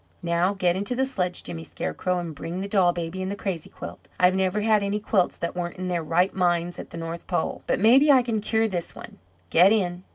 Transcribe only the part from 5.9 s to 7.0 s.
right minds at the